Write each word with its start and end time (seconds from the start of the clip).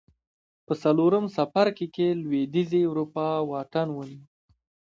په 0.65 0.73
څلورم 0.83 1.25
څپرکي 1.35 1.87
کې 1.95 2.07
لوېدیځې 2.23 2.81
اروپا 2.91 3.27
واټن 3.49 3.87
ونیو 3.93 4.21